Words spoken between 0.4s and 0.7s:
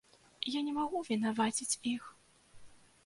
Я